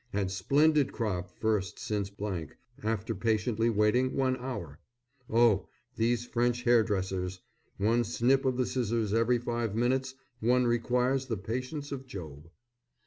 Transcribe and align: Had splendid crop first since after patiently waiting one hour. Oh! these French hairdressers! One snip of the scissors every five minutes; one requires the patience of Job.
Had 0.13 0.31
splendid 0.31 0.91
crop 0.91 1.29
first 1.29 1.77
since 1.77 2.09
after 2.81 3.13
patiently 3.13 3.69
waiting 3.69 4.15
one 4.15 4.35
hour. 4.37 4.79
Oh! 5.29 5.67
these 5.95 6.25
French 6.25 6.63
hairdressers! 6.63 7.39
One 7.77 8.03
snip 8.03 8.43
of 8.43 8.57
the 8.57 8.65
scissors 8.65 9.13
every 9.13 9.37
five 9.37 9.75
minutes; 9.75 10.15
one 10.39 10.65
requires 10.65 11.27
the 11.27 11.37
patience 11.37 11.91
of 11.91 12.07
Job. 12.07 12.49